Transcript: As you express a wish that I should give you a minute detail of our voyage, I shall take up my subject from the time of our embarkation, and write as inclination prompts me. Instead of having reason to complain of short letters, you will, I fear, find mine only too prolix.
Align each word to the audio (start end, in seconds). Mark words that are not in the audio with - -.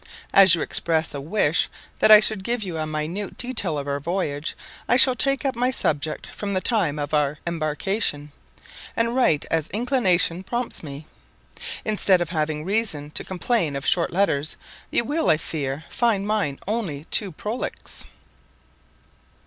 As 0.33 0.55
you 0.55 0.61
express 0.63 1.13
a 1.13 1.21
wish 1.21 1.69
that 1.99 2.09
I 2.09 2.19
should 2.19 2.43
give 2.43 2.63
you 2.63 2.75
a 2.79 2.87
minute 2.87 3.37
detail 3.37 3.77
of 3.77 3.87
our 3.87 3.99
voyage, 3.99 4.57
I 4.89 4.95
shall 4.97 5.13
take 5.13 5.45
up 5.45 5.55
my 5.55 5.69
subject 5.69 6.33
from 6.33 6.55
the 6.55 6.59
time 6.59 6.97
of 6.97 7.13
our 7.13 7.37
embarkation, 7.45 8.31
and 8.97 9.15
write 9.15 9.45
as 9.51 9.67
inclination 9.67 10.41
prompts 10.41 10.81
me. 10.81 11.05
Instead 11.85 12.19
of 12.19 12.31
having 12.31 12.65
reason 12.65 13.11
to 13.11 13.23
complain 13.23 13.75
of 13.75 13.85
short 13.85 14.11
letters, 14.11 14.57
you 14.89 15.03
will, 15.03 15.29
I 15.29 15.37
fear, 15.37 15.83
find 15.91 16.25
mine 16.25 16.57
only 16.67 17.03
too 17.11 17.31
prolix. 17.31 18.03